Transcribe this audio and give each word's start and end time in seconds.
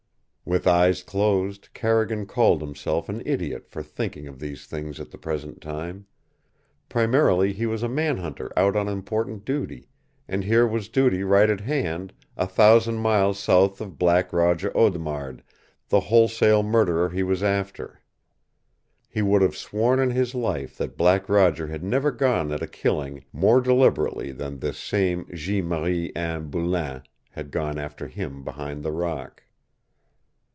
With 0.43 0.67
eyes 0.67 1.01
closed, 1.01 1.69
Carrigan 1.73 2.25
called 2.25 2.61
himself 2.61 3.07
an 3.07 3.21
idiot 3.25 3.69
for 3.69 3.81
thinking 3.81 4.27
of 4.27 4.39
these 4.39 4.65
things 4.65 4.99
at 4.99 5.09
the 5.11 5.17
present 5.17 5.61
time. 5.61 6.07
Primarily 6.89 7.53
he 7.53 7.65
was 7.65 7.83
a 7.83 7.87
man 7.87 8.17
hunter 8.17 8.51
out 8.57 8.75
on 8.75 8.89
important 8.89 9.45
duty, 9.45 9.87
and 10.27 10.43
here 10.43 10.67
was 10.67 10.89
duty 10.89 11.23
right 11.23 11.49
at 11.49 11.61
hand, 11.61 12.11
a 12.35 12.45
thousand 12.45 12.97
miles 12.97 13.39
south 13.39 13.79
of 13.79 13.97
Black 13.97 14.33
Roger 14.33 14.75
Audemard, 14.75 15.41
the 15.87 16.01
wholesale 16.01 16.63
murderer 16.63 17.09
he 17.11 17.23
was 17.23 17.41
after. 17.43 18.01
He 19.07 19.21
would 19.21 19.41
have 19.43 19.55
sworn 19.55 20.01
on 20.01 20.09
his 20.09 20.35
life 20.35 20.77
that 20.79 20.97
Black 20.97 21.29
Roger 21.29 21.67
had 21.67 21.83
never 21.83 22.11
gone 22.11 22.51
at 22.51 22.63
a 22.63 22.67
killing 22.67 23.23
more 23.31 23.61
deliberately 23.61 24.33
than 24.33 24.59
this 24.59 24.77
same 24.77 25.27
Jeanne 25.33 25.67
Marie 25.69 26.11
Anne 26.13 26.49
Boulain 26.49 27.03
had 27.29 27.51
gone 27.51 27.77
after 27.79 28.07
him 28.09 28.43
behind 28.43 28.83
the 28.83 28.91
rock! 28.91 29.43